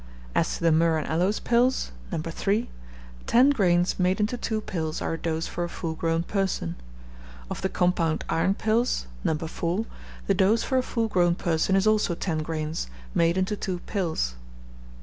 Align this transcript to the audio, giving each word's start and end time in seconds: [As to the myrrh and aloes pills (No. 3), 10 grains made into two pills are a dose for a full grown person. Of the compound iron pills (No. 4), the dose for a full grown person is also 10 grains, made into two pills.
[As 0.33 0.57
to 0.57 0.63
the 0.63 0.71
myrrh 0.71 0.97
and 0.97 1.05
aloes 1.05 1.39
pills 1.39 1.91
(No. 2.11 2.19
3), 2.19 2.67
10 3.27 3.49
grains 3.51 3.99
made 3.99 4.19
into 4.19 4.35
two 4.35 4.59
pills 4.59 4.99
are 4.99 5.13
a 5.13 5.17
dose 5.19 5.45
for 5.45 5.63
a 5.63 5.69
full 5.69 5.93
grown 5.93 6.23
person. 6.23 6.75
Of 7.51 7.61
the 7.61 7.69
compound 7.69 8.23
iron 8.27 8.55
pills 8.55 9.05
(No. 9.23 9.35
4), 9.35 9.85
the 10.25 10.33
dose 10.33 10.63
for 10.63 10.79
a 10.79 10.81
full 10.81 11.07
grown 11.07 11.35
person 11.35 11.75
is 11.75 11.85
also 11.85 12.15
10 12.15 12.39
grains, 12.39 12.87
made 13.13 13.37
into 13.37 13.55
two 13.55 13.77
pills. 13.81 14.33